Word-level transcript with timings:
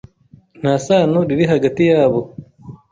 Nta 0.61 0.73
sano 0.85 1.19
riri 1.27 1.45
hagati 1.53 1.81
yabo. 1.91 2.19